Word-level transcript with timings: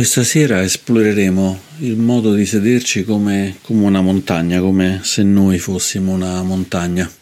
Questa 0.00 0.24
sera 0.24 0.62
esploreremo 0.62 1.60
il 1.80 1.98
modo 1.98 2.32
di 2.32 2.46
sederci 2.46 3.04
come, 3.04 3.58
come, 3.60 3.84
una 3.84 4.00
montagna, 4.00 4.58
come 4.58 5.00
se 5.02 5.22
noi 5.22 5.58
fossimo 5.58 6.12
una 6.12 6.42
montagna. 6.42 7.12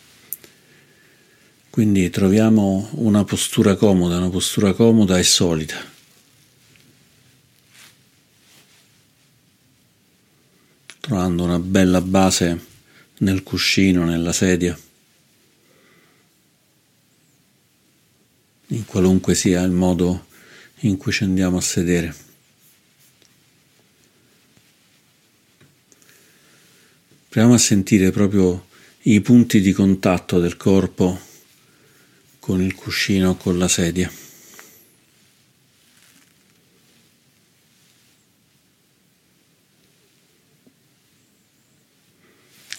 Quindi 1.70 2.08
troviamo 2.08 2.88
una 2.92 3.24
postura 3.24 3.74
comoda, 3.74 4.18
una 4.18 4.30
postura 4.30 4.74
comoda 4.74 5.18
e 5.18 5.24
solida. 5.24 5.74
Trovando 11.00 11.42
una 11.42 11.58
bella 11.58 12.00
base 12.00 12.64
nel 13.18 13.42
cuscino, 13.42 14.04
nella 14.04 14.32
sedia, 14.32 14.78
in 18.68 18.84
qualunque 18.84 19.34
sia 19.34 19.62
il 19.62 19.72
modo 19.72 20.26
in 20.82 20.96
cui 20.96 21.10
ci 21.10 21.24
andiamo 21.24 21.56
a 21.56 21.60
sedere. 21.60 22.26
Proviamo 27.30 27.56
a 27.56 27.58
sentire 27.58 28.10
proprio 28.10 28.68
i 29.02 29.20
punti 29.20 29.60
di 29.60 29.72
contatto 29.72 30.40
del 30.40 30.56
corpo 30.56 31.20
con 32.38 32.62
il 32.62 32.74
cuscino 32.74 33.36
con 33.36 33.58
la 33.58 33.68
sedia. 33.68 34.10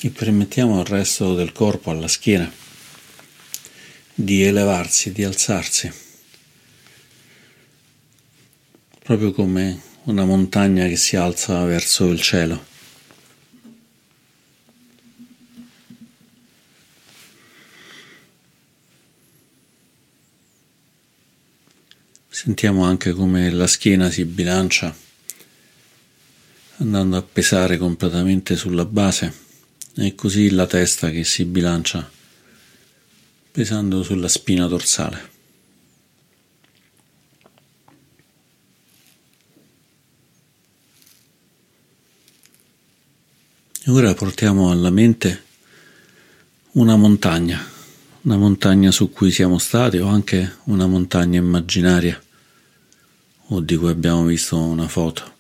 E 0.02 0.10
permettiamo 0.10 0.80
al 0.80 0.86
resto 0.86 1.36
del 1.36 1.52
corpo, 1.52 1.92
alla 1.92 2.08
schiena, 2.08 2.52
di 4.16 4.42
elevarsi, 4.42 5.12
di 5.12 5.24
alzarsi, 5.24 5.92
proprio 9.04 9.32
come 9.32 9.80
una 10.06 10.26
montagna 10.26 10.88
che 10.88 10.98
si 10.98 11.16
alza 11.16 11.64
verso 11.66 12.08
il 12.08 12.20
cielo. 12.20 12.69
Sentiamo 22.42 22.86
anche 22.86 23.12
come 23.12 23.52
la 23.52 23.68
schiena 23.68 24.10
si 24.10 24.24
bilancia 24.24 24.96
andando 26.78 27.18
a 27.18 27.22
pesare 27.22 27.78
completamente 27.78 28.56
sulla 28.56 28.86
base 28.86 29.34
e 29.96 30.16
così 30.16 30.50
la 30.50 30.66
testa 30.66 31.10
che 31.10 31.26
si 31.26 31.44
bilancia 31.44 32.10
pesando 33.52 34.04
sulla 34.04 34.30
spina 34.30 34.68
dorsale. 34.68 35.30
Ora 43.88 44.14
portiamo 44.14 44.72
alla 44.72 44.92
mente 44.92 45.44
una 46.72 46.96
montagna, 46.96 47.62
una 48.22 48.38
montagna 48.38 48.92
su 48.92 49.12
cui 49.12 49.30
siamo 49.30 49.58
stati 49.58 49.98
o 49.98 50.08
anche 50.08 50.60
una 50.68 50.88
montagna 50.88 51.38
immaginaria 51.38 52.24
o 53.52 53.62
di 53.62 53.76
cui 53.76 53.90
abbiamo 53.90 54.26
visto 54.26 54.58
una 54.58 54.88
foto. 54.88 55.38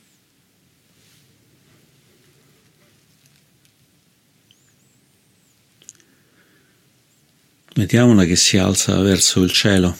Vediamola 7.73 8.25
che 8.25 8.35
si 8.35 8.57
alza 8.57 8.99
verso 8.99 9.41
il 9.41 9.51
cielo. 9.51 9.97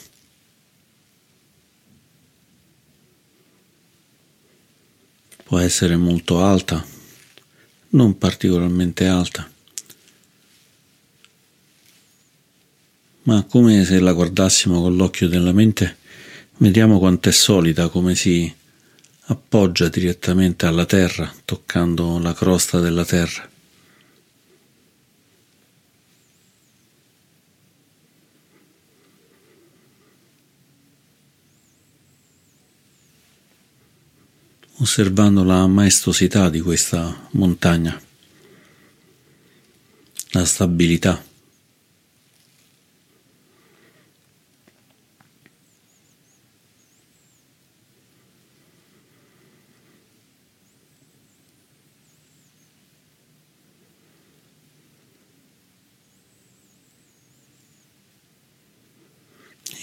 Può 5.43 5.59
essere 5.59 5.95
molto 5.95 6.43
alta, 6.43 6.85
non 7.89 8.17
particolarmente 8.17 9.07
alta, 9.07 9.49
ma 13.23 13.43
come 13.45 13.83
se 13.85 13.99
la 13.99 14.13
guardassimo 14.13 14.81
con 14.81 14.95
l'occhio 14.95 15.27
della 15.27 15.53
mente 15.53 15.98
Vediamo 16.61 16.99
quanto 16.99 17.29
è 17.29 17.31
solida, 17.31 17.87
come 17.87 18.15
si 18.15 18.53
appoggia 19.27 19.87
direttamente 19.87 20.65
alla 20.65 20.85
terra, 20.85 21.33
toccando 21.45 22.19
la 22.19 22.33
crosta 22.33 22.81
della 22.81 23.05
terra. 23.05 23.47
osservando 34.81 35.43
la 35.43 35.67
maestosità 35.67 36.49
di 36.49 36.61
questa 36.61 37.27
montagna, 37.31 38.01
la 40.31 40.45
stabilità. 40.45 41.28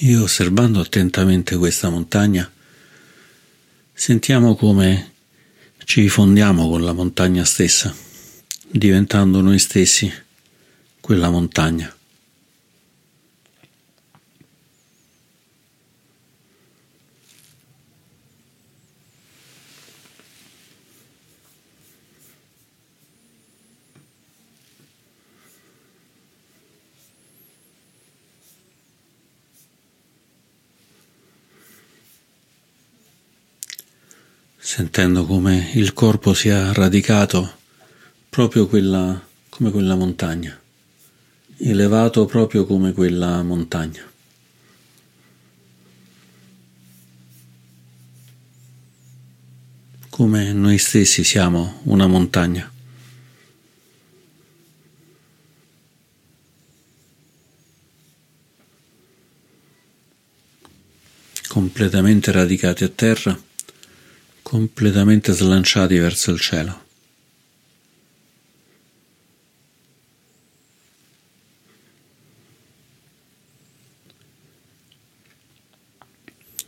E 0.09 0.17
osservando 0.17 0.79
attentamente 0.79 1.57
questa 1.57 1.89
montagna, 1.89 2.49
sentiamo 3.93 4.55
come 4.55 5.15
ci 5.85 6.09
fondiamo 6.09 6.69
con 6.69 6.85
la 6.85 6.93
montagna 6.93 7.45
stessa, 7.45 7.93
diventando 8.69 9.41
noi 9.41 9.59
stessi 9.59 10.09
quella 11.01 11.29
montagna. 11.29 11.93
Sentendo 34.77 35.25
come 35.25 35.71
il 35.73 35.95
corpo 35.95 36.35
sia 36.35 36.71
radicato 36.75 37.51
proprio 38.29 38.67
quella, 38.67 39.27
come 39.49 39.71
quella 39.71 39.95
montagna, 39.95 40.55
elevato 41.57 42.27
proprio 42.27 42.67
come 42.67 42.93
quella 42.93 43.43
montagna. 43.43 44.03
Come 50.11 50.53
noi 50.53 50.77
stessi 50.77 51.25
siamo 51.25 51.81
una 51.85 52.07
montagna. 52.07 52.71
completamente 61.49 62.31
radicati 62.33 62.85
a 62.85 62.89
terra 62.89 63.41
completamente 64.49 65.33
slanciati 65.33 65.99
verso 65.99 66.31
il 66.31 66.39
cielo. 66.39 66.85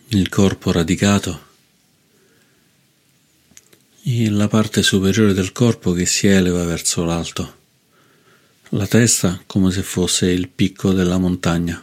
Il 0.08 0.28
corpo 0.28 0.72
radicato 0.72 1.46
e 4.02 4.28
la 4.28 4.48
parte 4.48 4.82
superiore 4.82 5.32
del 5.32 5.52
corpo 5.52 5.92
che 5.92 6.04
si 6.04 6.26
eleva 6.26 6.64
verso 6.64 7.04
l'alto, 7.04 7.58
la 8.70 8.88
testa 8.88 9.40
come 9.46 9.70
se 9.70 9.84
fosse 9.84 10.28
il 10.28 10.48
picco 10.48 10.92
della 10.92 11.18
montagna, 11.18 11.80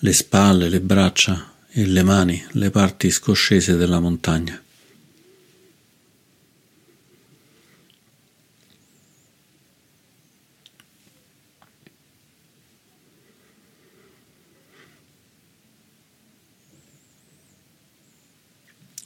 le 0.00 0.12
spalle, 0.12 0.68
le 0.68 0.80
braccia 0.80 1.57
e 1.78 1.86
le 1.86 2.02
mani 2.02 2.44
le 2.54 2.70
parti 2.70 3.08
scoscese 3.08 3.76
della 3.76 4.00
montagna. 4.00 4.60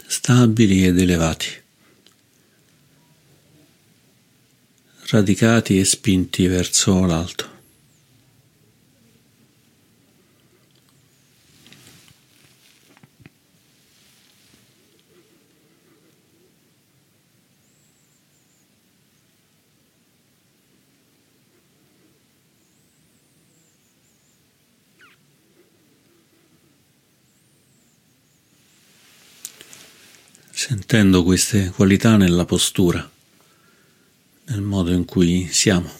stabili 0.06 0.86
ed 0.86 0.98
elevati, 0.98 1.48
radicati 5.08 5.78
e 5.78 5.84
spinti 5.84 6.46
verso 6.46 7.04
l'alto. 7.04 7.61
Sentendo 30.92 31.22
queste 31.22 31.70
qualità 31.70 32.18
nella 32.18 32.44
postura, 32.44 33.10
nel 34.48 34.60
modo 34.60 34.92
in 34.92 35.06
cui 35.06 35.48
siamo. 35.50 35.90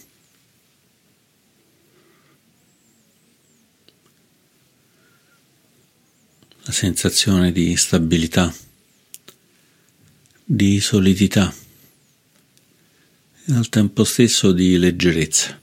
La 6.61 6.71
sensazione 6.71 7.51
di 7.51 7.75
stabilità, 7.75 8.53
di 10.43 10.79
solidità 10.79 11.51
e 13.45 13.51
al 13.51 13.69
tempo 13.69 14.03
stesso 14.03 14.51
di 14.51 14.77
leggerezza. 14.77 15.59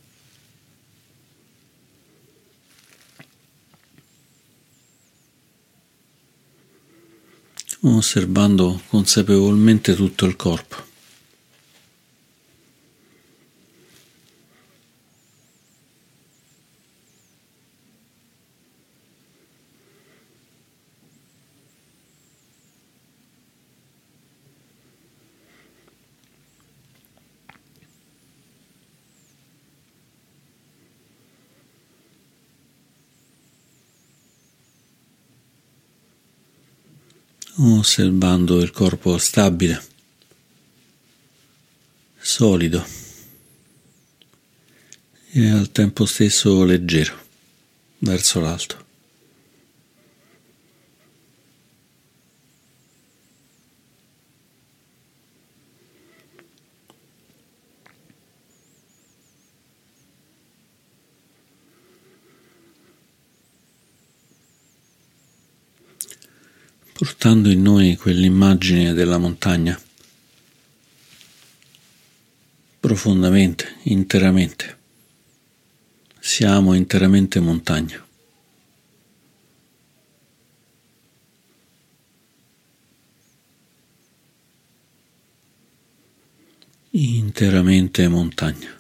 Osservando 7.83 8.81
consapevolmente 8.89 9.95
tutto 9.95 10.27
il 10.27 10.37
corpo. 10.37 10.90
Osservando 37.81 38.61
il 38.61 38.71
corpo 38.71 39.17
stabile, 39.19 39.83
solido 42.19 42.87
e 45.33 45.49
al 45.49 45.73
tempo 45.73 46.05
stesso 46.05 46.63
leggero 46.65 47.19
verso 47.99 48.41
l'alto. 48.41 48.90
Portando 67.21 67.51
in 67.51 67.61
noi 67.61 67.97
quell'immagine 67.97 68.95
della 68.95 69.19
montagna 69.19 69.79
profondamente, 72.81 73.77
interamente. 73.83 74.79
Siamo 76.19 76.73
interamente 76.73 77.39
montagna. 77.39 78.03
Interamente 86.93 88.09
montagna. 88.09 88.80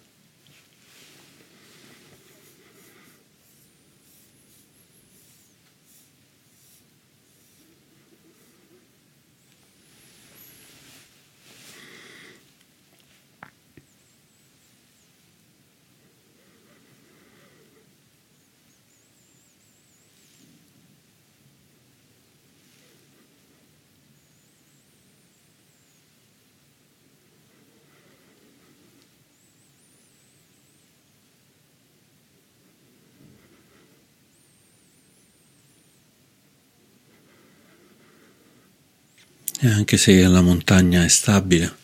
E 39.63 39.69
anche 39.69 39.99
se 39.99 40.27
la 40.27 40.41
montagna 40.41 41.05
è 41.05 41.09
stabile, 41.09 41.77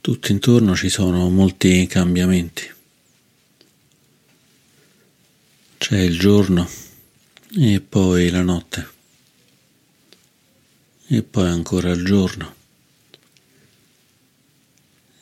tutto 0.00 0.30
intorno 0.30 0.76
ci 0.76 0.88
sono 0.88 1.28
molti 1.28 1.84
cambiamenti. 1.88 2.72
C'è 5.78 5.98
il 5.98 6.16
giorno 6.16 6.70
e 7.58 7.80
poi 7.80 8.30
la 8.30 8.42
notte 8.42 8.88
e 11.08 11.24
poi 11.24 11.48
ancora 11.48 11.90
il 11.90 12.04
giorno 12.04 12.54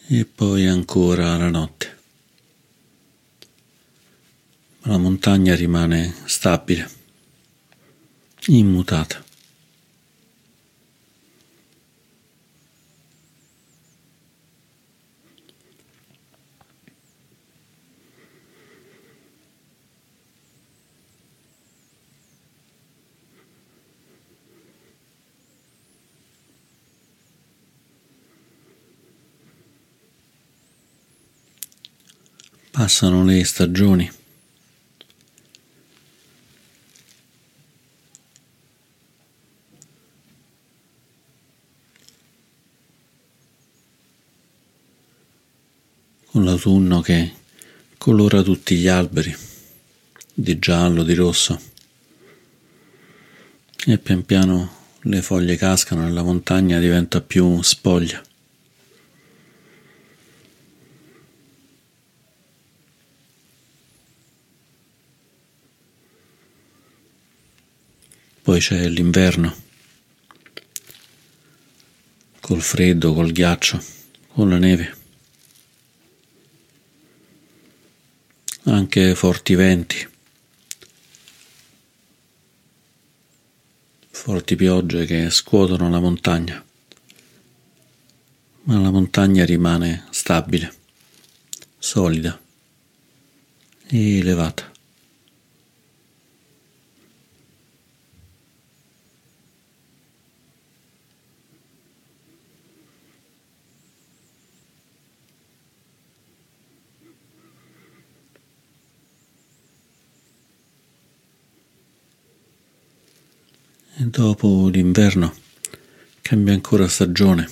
e 0.09 0.26
poi 0.26 0.67
ancora 0.67 1.35
la 1.38 1.49
notte. 1.49 1.97
La 4.83 4.99
montagna 4.99 5.55
rimane 5.55 6.14
stabile, 6.26 6.90
immutata. 8.49 9.28
Passano 32.79 33.25
le 33.25 33.43
stagioni. 33.43 34.09
Con 46.27 46.45
l'autunno 46.45 47.01
che 47.01 47.33
colora 47.99 48.43
tutti 48.43 48.77
gli 48.77 48.87
alberi 48.87 49.37
di 50.33 50.57
giallo, 50.61 51.03
di 51.03 51.15
rosso 51.15 51.61
e 53.87 53.99
pian 53.99 54.25
piano 54.25 54.71
le 55.01 55.21
foglie 55.21 55.57
cascano 55.57 56.07
e 56.07 56.13
la 56.13 56.23
montagna 56.23 56.79
diventa 56.79 57.21
più 57.21 57.61
spoglia. 57.61 58.28
Poi 68.59 68.67
c'è 68.67 68.88
l'inverno, 68.88 69.55
col 72.41 72.61
freddo, 72.61 73.15
col 73.15 73.31
ghiaccio, 73.31 73.81
con 74.33 74.49
la 74.49 74.59
neve. 74.59 74.97
Anche 78.65 79.15
forti 79.15 79.55
venti, 79.55 80.09
forti 84.11 84.57
piogge 84.57 85.07
che 85.07 85.31
scuotono 85.31 85.88
la 85.88 86.00
montagna, 86.00 86.65
ma 88.62 88.81
la 88.81 88.91
montagna 88.91 89.45
rimane 89.45 90.09
stabile, 90.11 90.75
solida 91.79 92.37
e 93.87 94.19
elevata. 94.19 94.78
dopo 114.07 114.69
l'inverno 114.69 115.35
cambia 116.23 116.52
ancora 116.55 116.87
stagione 116.87 117.49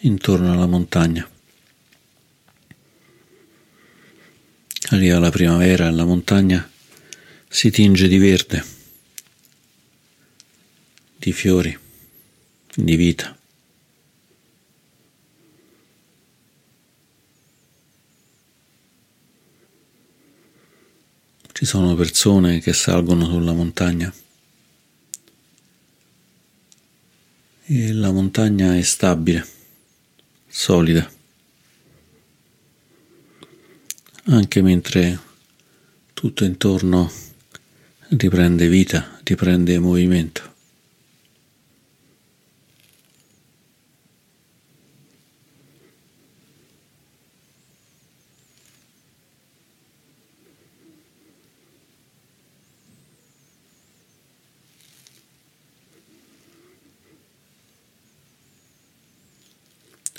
intorno 0.00 0.52
alla 0.52 0.66
montagna. 0.66 1.28
Arriva 4.90 5.18
la 5.18 5.30
primavera 5.30 5.88
e 5.88 5.90
la 5.90 6.04
montagna 6.04 6.70
si 7.48 7.70
tinge 7.70 8.06
di 8.06 8.18
verde, 8.18 8.64
di 11.16 11.32
fiori, 11.32 11.76
di 12.72 12.94
vita. 12.94 13.36
Ci 21.50 21.64
sono 21.64 21.96
persone 21.96 22.60
che 22.60 22.72
salgono 22.72 23.24
sulla 23.24 23.52
montagna. 23.52 24.12
E 27.68 27.92
la 27.92 28.12
montagna 28.12 28.76
è 28.76 28.82
stabile, 28.82 29.44
solida, 30.46 31.10
anche 34.26 34.62
mentre 34.62 35.18
tutto 36.14 36.44
intorno 36.44 37.10
riprende 38.10 38.68
vita, 38.68 39.18
riprende 39.24 39.80
movimento. 39.80 40.54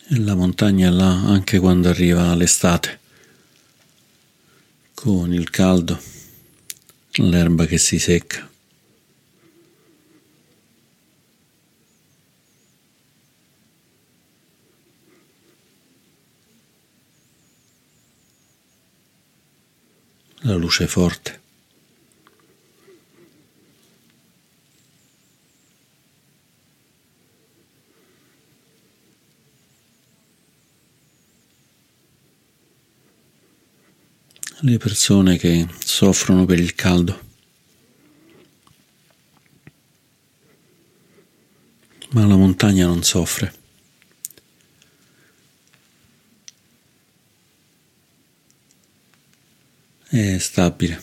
E 0.09 0.19
la 0.19 0.35
montagna 0.59 0.89
là 0.89 1.11
anche 1.11 1.59
quando 1.59 1.87
arriva 1.87 2.33
l'estate, 2.33 2.99
con 4.95 5.31
il 5.31 5.51
caldo, 5.51 6.01
l'erba 7.17 7.67
che 7.67 7.77
si 7.77 7.99
secca. 7.99 8.49
La 20.39 20.55
luce 20.55 20.87
forte. 20.87 21.46
Le 34.67 34.77
persone 34.77 35.37
che 35.37 35.65
soffrono 35.79 36.45
per 36.45 36.59
il 36.59 36.75
caldo. 36.75 37.25
Ma 42.09 42.25
la 42.25 42.35
montagna 42.35 42.85
non 42.85 43.01
soffre. 43.03 43.53
È 50.09 50.37
stabile. 50.37 51.01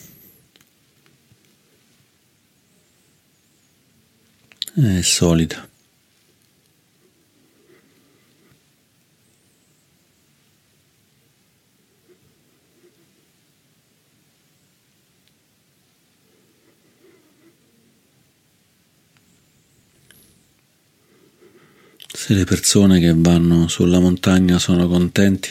È 4.75 5.01
solida. 5.01 5.74
Se 22.25 22.33
le 22.33 22.43
persone 22.43 22.99
che 22.99 23.13
vanno 23.15 23.67
sulla 23.67 23.99
montagna 23.99 24.57
sono 24.57 24.87
contenti, 24.87 25.47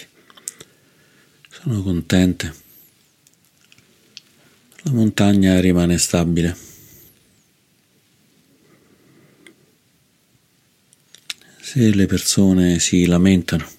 sono 1.48 1.80
contente, 1.84 2.54
la 4.82 4.90
montagna 4.90 5.60
rimane 5.60 5.98
stabile. 5.98 6.56
Se 11.60 11.94
le 11.94 12.06
persone 12.06 12.80
si 12.80 13.06
lamentano, 13.06 13.70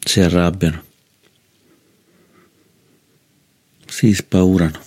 si 0.00 0.18
arrabbiano, 0.18 0.84
si 3.86 4.12
spaurano, 4.12 4.84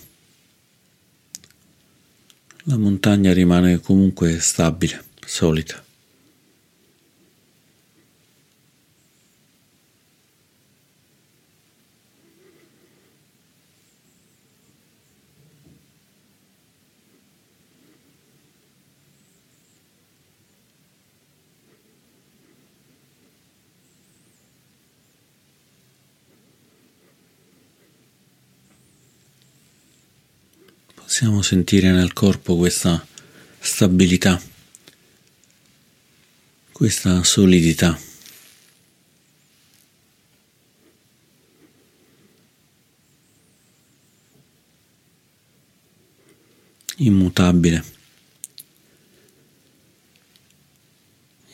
la 2.63 2.75
montagna 2.75 3.31
rimane 3.31 3.79
comunque 3.79 4.41
stabile, 4.41 5.01
solita. 5.25 5.87
Possiamo 31.09 31.41
sentire 31.41 31.89
nel 31.89 32.13
corpo 32.13 32.55
questa 32.55 33.03
stabilità, 33.59 34.39
questa 36.71 37.23
solidità. 37.23 37.99
Immutabile. 46.97 47.83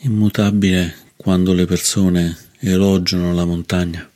Immutabile 0.00 1.12
quando 1.16 1.54
le 1.54 1.64
persone 1.64 2.50
elogiano 2.58 3.32
la 3.32 3.46
montagna. 3.46 4.15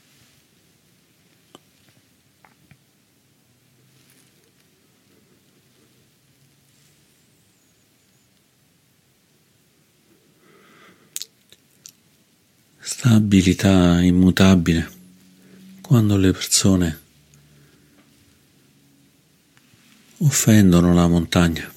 Stabilità 13.31 14.01
immutabile 14.03 14.91
quando 15.83 16.17
le 16.17 16.33
persone 16.33 17.01
offendono 20.19 20.93
la 20.93 21.07
montagna, 21.07 21.73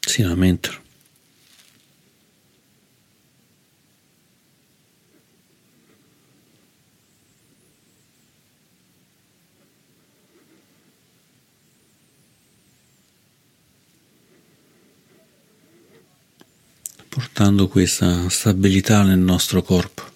si 0.00 0.22
lamentano. 0.22 0.79
Portando 17.20 17.68
questa 17.68 18.30
stabilità 18.30 19.02
nel 19.02 19.18
nostro 19.18 19.62
corpo. 19.62 20.08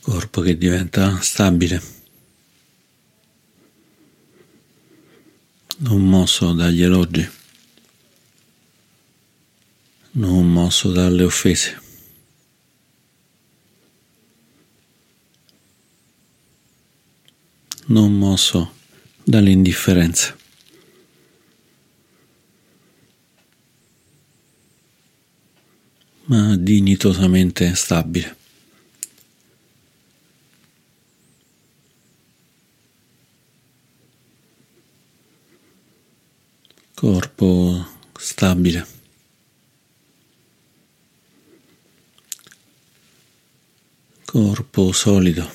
corpo 0.00 0.42
che 0.42 0.58
diventa 0.58 1.18
stabile. 1.22 2.01
Non 5.82 6.08
mosso 6.08 6.52
dagli 6.52 6.82
elogi, 6.82 7.28
non 10.12 10.50
mosso 10.50 10.90
dalle 10.92 11.24
offese. 11.24 11.80
non 17.86 18.16
mosso 18.16 18.74
dall'indifferenza. 19.24 20.36
ma 26.26 26.56
dignitosamente 26.56 27.74
stabile. 27.74 28.41
corpo 37.02 37.84
stabile. 38.16 38.86
Corpo 44.24 44.92
solido. 44.92 45.50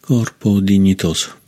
Corpo 0.00 0.60
dignitoso. 0.60 1.39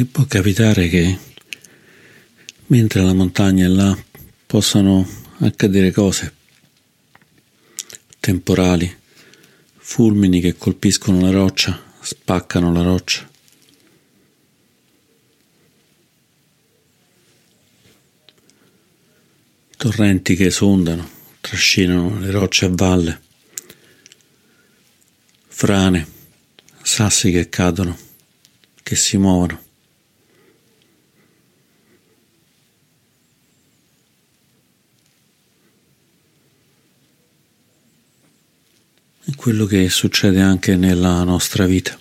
E 0.00 0.06
può 0.06 0.24
capitare 0.24 0.88
che 0.88 1.18
mentre 2.68 3.02
la 3.02 3.12
montagna 3.12 3.66
è 3.66 3.68
là 3.68 3.94
possano 4.46 5.06
accadere 5.40 5.90
cose 5.90 6.34
temporali, 8.18 8.96
fulmini 9.76 10.40
che 10.40 10.56
colpiscono 10.56 11.20
la 11.20 11.30
roccia, 11.30 11.78
spaccano 12.00 12.72
la 12.72 12.80
roccia. 12.80 13.30
Torrenti 19.76 20.34
che 20.34 20.46
esondano, 20.46 21.06
trascinano 21.42 22.18
le 22.20 22.30
rocce 22.30 22.64
a 22.64 22.70
valle, 22.72 23.20
frane, 25.46 26.08
sassi 26.80 27.30
che 27.30 27.50
cadono, 27.50 27.98
che 28.82 28.96
si 28.96 29.18
muovono. 29.18 29.68
Quello 39.36 39.66
che 39.66 39.88
succede 39.88 40.40
anche 40.40 40.76
nella 40.76 41.22
nostra 41.24 41.66
vita. 41.66 41.98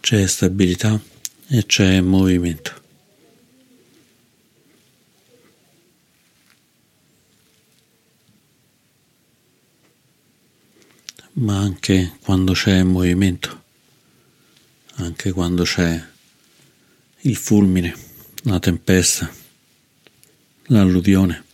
C'è 0.00 0.26
stabilità 0.26 1.00
e 1.48 1.66
c'è 1.66 2.00
movimento. 2.00 2.84
Ma 11.34 11.58
anche 11.58 12.16
quando 12.22 12.52
c'è 12.52 12.82
movimento 12.82 13.64
anche 14.96 15.32
quando 15.32 15.64
c'è 15.64 16.02
il 17.20 17.36
fulmine, 17.36 17.94
la 18.44 18.58
tempesta, 18.58 19.30
l'alluvione. 20.66 21.44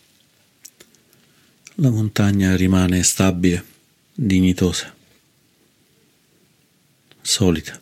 La 1.76 1.90
montagna 1.90 2.54
rimane 2.54 3.02
stabile, 3.02 3.64
dignitosa, 4.14 4.94
solita. 7.20 7.80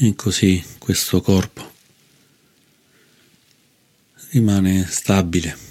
E 0.00 0.14
così 0.14 0.62
questo 0.78 1.20
corpo 1.20 1.72
rimane 4.30 4.86
stabile 4.88 5.67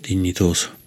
dignitoso. 0.00 0.78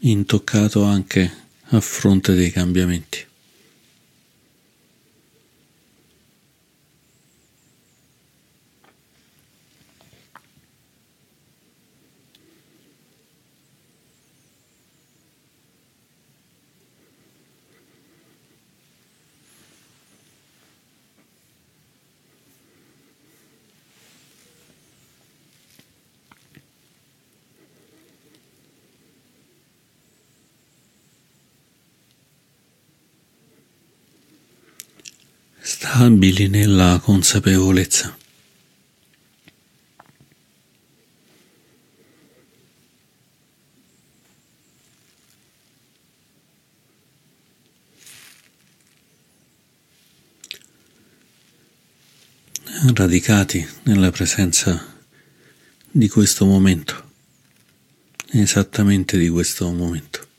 Intoccato 0.00 0.82
anche 0.82 1.32
a 1.68 1.80
fronte 1.80 2.34
dei 2.34 2.50
cambiamenti. 2.50 3.26
Stabili 35.84 36.48
nella 36.48 36.98
consapevolezza. 36.98 38.16
radicati 52.94 53.66
nella 53.84 54.10
presenza 54.10 54.94
di 55.90 56.08
questo 56.08 56.44
momento, 56.44 57.10
esattamente 58.30 59.16
di 59.16 59.28
questo 59.28 59.70
momento. 59.70 60.33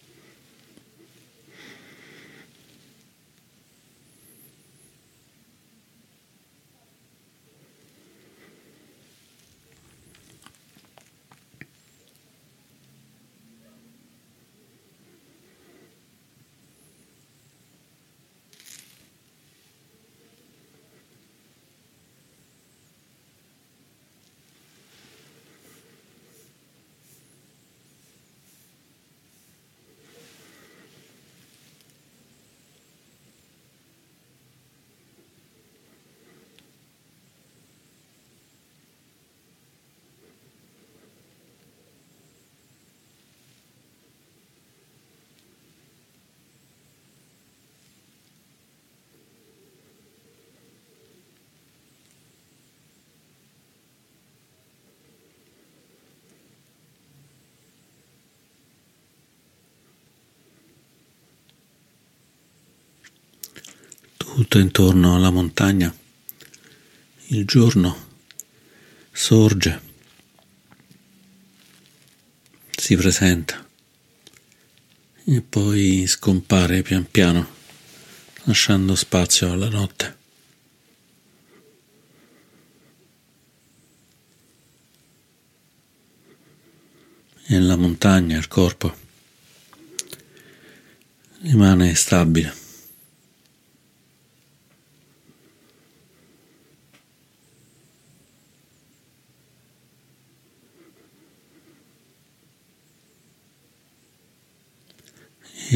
Tutto 64.36 64.60
intorno 64.60 65.16
alla 65.16 65.30
montagna. 65.30 65.96
Il 67.28 67.46
giorno 67.46 68.08
sorge, 69.10 69.82
si 72.76 72.98
presenta 72.98 73.66
e 75.24 75.42
poi 75.42 76.06
scompare 76.06 76.82
pian 76.82 77.10
piano, 77.10 77.48
lasciando 78.44 78.94
spazio 78.96 79.54
alla 79.54 79.70
notte. 79.70 80.24
e 87.48 87.60
la 87.60 87.76
montagna, 87.76 88.40
il 88.40 88.48
corpo, 88.48 88.92
rimane 91.42 91.94
stabile. 91.94 92.65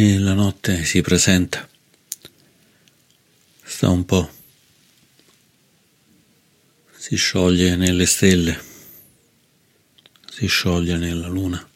E 0.01 0.17
la 0.17 0.33
notte 0.33 0.85
si 0.85 1.01
presenta, 1.01 1.67
sta 3.62 3.89
un 3.89 4.05
po', 4.05 4.31
si 6.95 7.17
scioglie 7.17 7.75
nelle 7.75 8.05
stelle, 8.05 8.57
si 10.31 10.47
scioglie 10.47 10.95
nella 10.95 11.27
luna. 11.27 11.69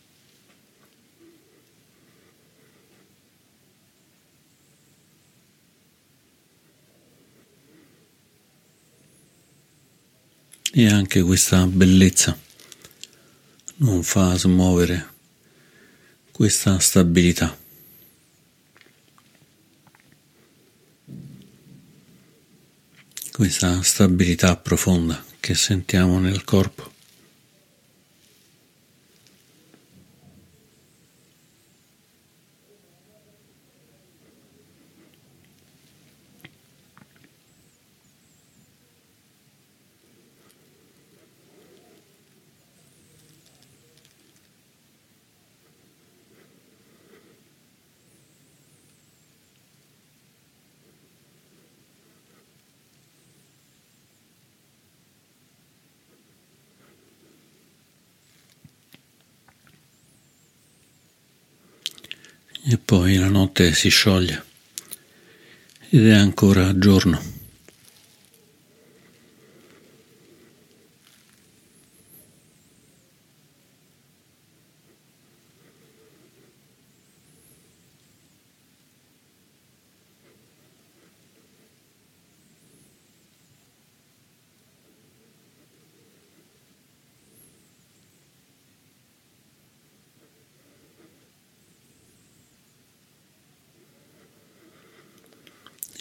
E 10.72 10.88
anche 10.88 11.22
questa 11.24 11.68
bellezza 11.68 12.40
non 13.80 14.02
fa 14.02 14.38
smuovere 14.38 15.12
questa 16.32 16.80
stabilità. 16.80 17.63
Questa 23.34 23.82
stabilità 23.82 24.56
profonda 24.58 25.20
che 25.40 25.56
sentiamo 25.56 26.20
nel 26.20 26.44
corpo. 26.44 26.94
e 62.66 62.73
poi 62.86 63.16
la 63.16 63.30
notte 63.30 63.74
si 63.74 63.90
scioglie 63.90 64.44
ed 65.90 66.08
è 66.08 66.14
ancora 66.14 66.78
giorno. 66.78 67.33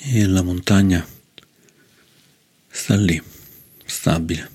E 0.04 0.26
la 0.26 0.42
montagna 0.42 1.06
sta 2.68 2.96
lì, 2.96 3.22
stabile, 3.84 4.50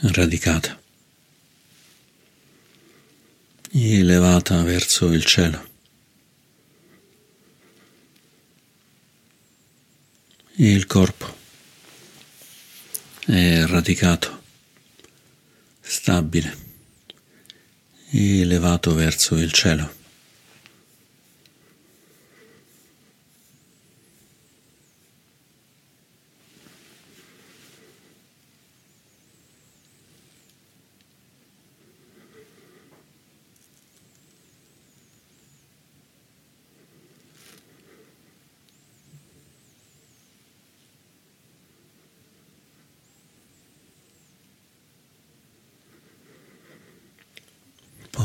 radicata, 0.00 0.80
elevata 3.70 4.62
verso 4.62 5.12
il 5.12 5.24
cielo. 5.24 5.72
E 10.56 10.72
il 10.72 10.86
corpo 10.86 11.36
è 13.26 13.66
radicato, 13.66 14.42
stabile, 15.80 16.56
elevato 18.10 18.94
verso 18.94 19.36
il 19.36 19.52
cielo. 19.52 20.03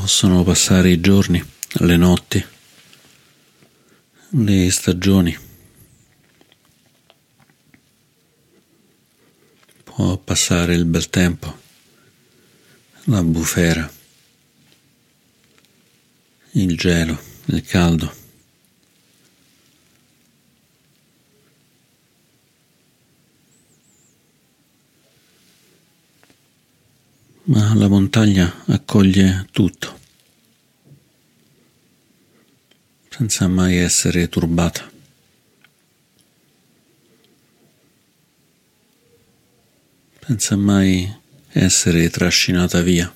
Possono 0.00 0.42
passare 0.44 0.90
i 0.90 0.98
giorni, 0.98 1.44
le 1.72 1.96
notti, 1.98 2.42
le 4.30 4.70
stagioni. 4.70 5.36
Può 9.84 10.16
passare 10.16 10.74
il 10.74 10.86
bel 10.86 11.10
tempo, 11.10 11.54
la 13.04 13.22
bufera, 13.22 13.92
il 16.52 16.76
gelo, 16.78 17.20
il 17.44 17.62
caldo. 17.62 18.19
Ma 27.50 27.74
la 27.74 27.88
montagna 27.88 28.62
accoglie 28.66 29.46
tutto, 29.50 29.98
senza 33.08 33.48
mai 33.48 33.76
essere 33.76 34.28
turbata. 34.28 34.88
senza 40.30 40.54
mai 40.54 41.12
essere 41.50 42.08
trascinata 42.08 42.82
via. 42.82 43.12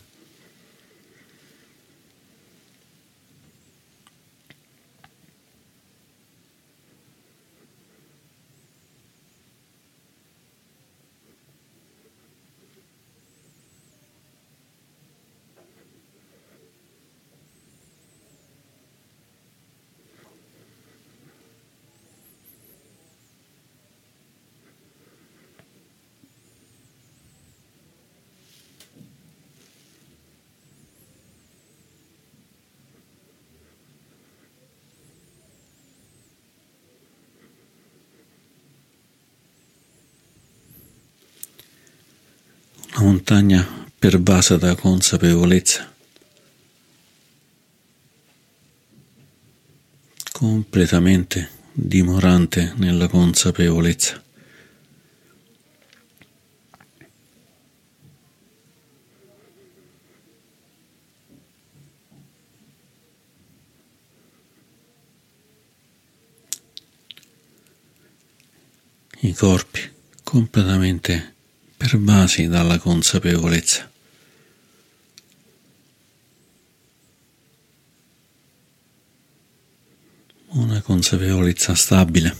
una 42.93 42.93
montagna 43.04 43.62
pervasa 43.98 44.56
da 44.56 44.74
consapevolezza, 44.74 45.92
completamente 50.32 51.50
dimorante 51.70 52.72
nella 52.76 53.06
consapevolezza. 53.08 54.22
I 69.20 69.34
corpi 69.34 69.90
completamente 70.22 71.33
pervasi 71.84 72.48
dalla 72.48 72.78
consapevolezza. 72.78 73.90
Una 80.46 80.80
consapevolezza 80.80 81.74
stabile, 81.74 82.34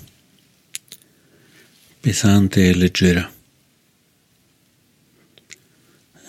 pesante 2.00 2.70
e 2.70 2.74
leggera, 2.74 3.30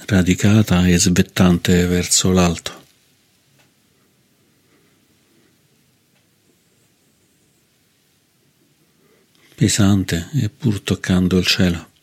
radicata 0.07 0.85
e 0.85 0.97
svettante 0.97 1.85
verso 1.85 2.31
l'alto. 2.31 2.83
pesante 9.55 10.31
e 10.33 10.49
pur 10.49 10.81
toccando 10.81 11.37
il 11.37 11.45
cielo. 11.45 11.93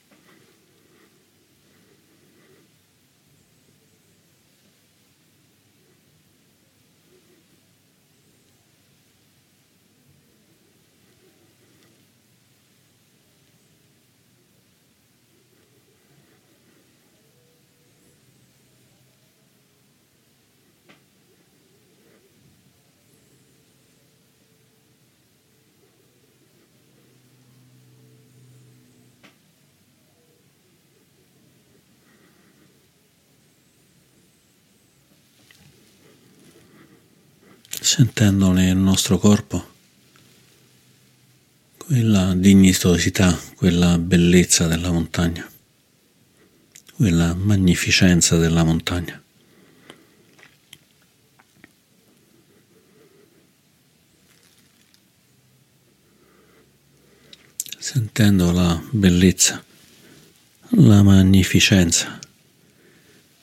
Sentendo 37.93 38.53
nel 38.53 38.75
nostro 38.75 39.19
corpo? 39.19 39.69
Quella 41.77 42.33
dignitosità, 42.35 43.39
quella 43.55 43.99
bellezza 43.99 44.67
della 44.67 44.91
montagna, 44.91 45.47
quella 46.95 47.35
magnificenza 47.35 48.39
della 48.39 48.65
montagna. 48.65 49.23
Sentendo 57.79 58.53
la 58.53 58.83
bellezza, 58.91 59.63
la 60.71 61.03
magnificenza 61.03 62.19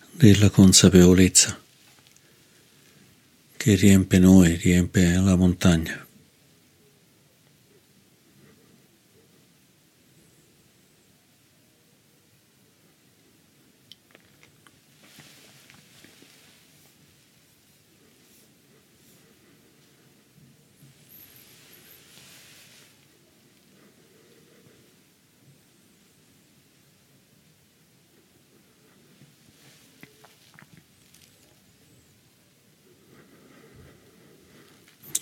della 0.09 0.49
consapevolezza 0.49 1.67
che 3.59 3.75
riempie 3.75 4.19
noi, 4.19 4.55
riempie 4.55 5.19
la 5.19 5.35
montagna. 5.35 6.08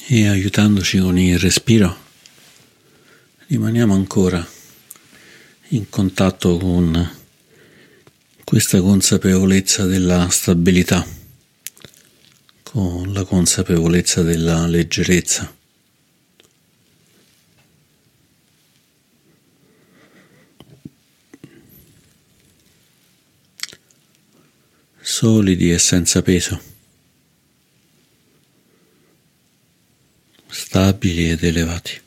E 0.09 0.27
aiutandoci 0.27 0.99
con 0.99 1.17
il 1.17 1.37
respiro 1.37 2.05
rimaniamo 3.47 3.93
ancora 3.93 4.45
in 5.69 5.89
contatto 5.89 6.57
con 6.57 7.11
questa 8.43 8.79
consapevolezza 8.79 9.85
della 9.85 10.29
stabilità, 10.29 11.05
con 12.63 13.11
la 13.11 13.25
consapevolezza 13.25 14.21
della 14.21 14.65
leggerezza. 14.65 15.53
solidi 24.99 25.71
e 25.71 25.79
senza 25.79 26.21
peso. 26.21 26.76
Stabili 30.97 31.29
ed 31.29 31.43
elevati. 31.43 32.06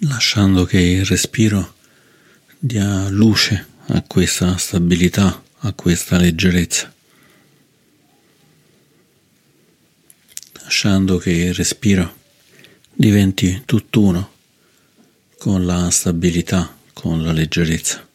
Lasciando 0.00 0.64
che 0.64 0.78
il 0.78 1.04
respiro 1.04 1.74
dia 2.58 3.08
luce 3.08 3.66
a 3.86 4.02
questa 4.02 4.56
stabilità, 4.56 5.42
a 5.58 5.72
questa 5.72 6.16
leggerezza, 6.16 6.92
lasciando 10.62 11.18
che 11.18 11.30
il 11.30 11.54
respiro 11.54 12.16
diventi 12.92 13.62
tutt'uno 13.66 14.32
con 15.38 15.66
la 15.66 15.90
stabilità, 15.90 16.76
con 16.92 17.22
la 17.22 17.32
leggerezza. 17.32 18.06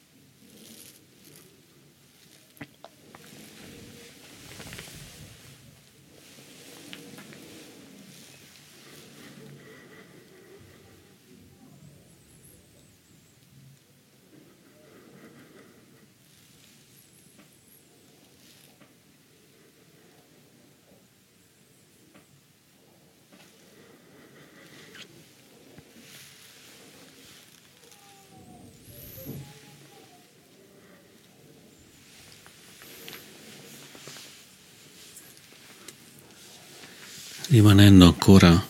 Rimanendo 37.49 38.05
ancora 38.05 38.65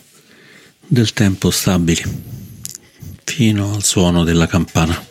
del 0.86 1.12
tempo 1.12 1.50
stabili 1.50 2.02
fino 3.24 3.74
al 3.74 3.82
suono 3.82 4.24
della 4.24 4.46
campana. 4.46 5.05